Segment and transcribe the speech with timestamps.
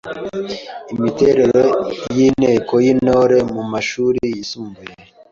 [0.93, 1.61] Imiterere
[2.15, 4.93] y’Inteko y’Intore mu mashuri yisumbuye